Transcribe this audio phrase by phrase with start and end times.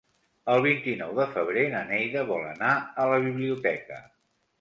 [0.51, 2.71] El vint-i-nou de febrer na Neida vol anar
[3.05, 4.01] a la biblioteca.